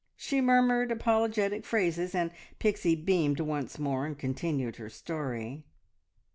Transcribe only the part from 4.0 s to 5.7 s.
and continued her story.